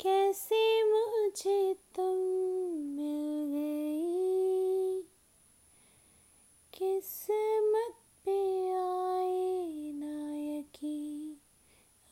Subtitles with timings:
[0.00, 2.16] कैसे मुझे तुम
[2.96, 5.02] मिल गई?
[6.72, 11.32] किस्मत पे आए नायकी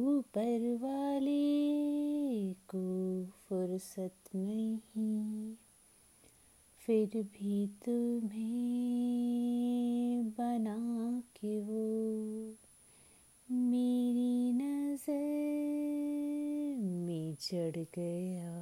[0.00, 2.82] ऊपर वाले को
[3.24, 5.54] फुर्सत नहीं,
[6.78, 8.40] फिर भी तुम्हें
[10.30, 10.76] बना
[11.36, 11.84] के वो
[13.48, 15.28] मेरी नज़र
[16.82, 18.56] में चढ़ गया।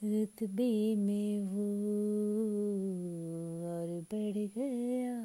[0.00, 1.68] रुतबे में वो
[3.68, 5.18] और बढ़ गया।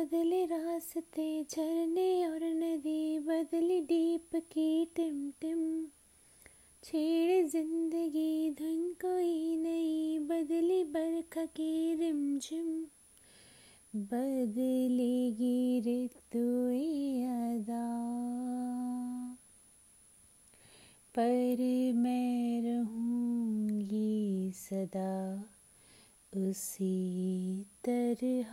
[0.00, 5.84] बदले रास्ते झरने और नदी, बदली डीप की टिम टिम।
[6.84, 12.84] छेड़ ज़िंदगी, धुन कोई नई बदली बरखा की रिमझिम
[13.96, 17.86] बदलेगी ऋतुएँ अदा।
[21.18, 21.56] पर
[21.94, 25.44] मैं रहूँगी सदा।
[26.32, 28.50] उसी तरह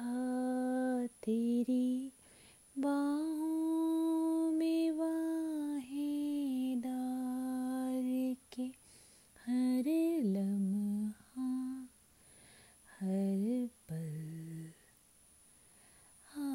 [1.24, 2.12] तेरी
[2.76, 8.64] बाहों में बाहें डाल के
[9.46, 9.90] हर
[10.34, 11.50] लम्हा
[12.90, 14.72] हर पल
[16.28, 16.48] हाँ,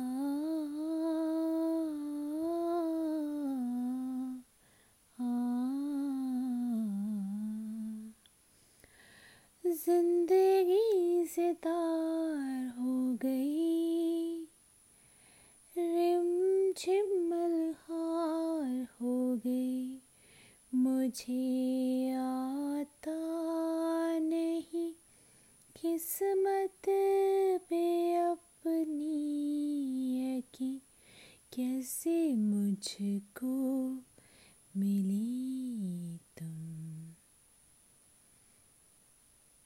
[5.19, 5.43] हाँ।
[9.65, 10.92] ज़िंदगी
[11.37, 14.45] से तार हो गई।
[15.79, 20.03] रिम झिमल हार हो गई।
[20.75, 23.19] मुझे आता
[24.19, 24.93] नहीं
[25.83, 26.83] किस्मत
[27.69, 29.19] पे अपनी
[30.21, 30.83] यकी।
[31.53, 33.93] कैसे मुझको
[34.77, 36.82] मिली तुम?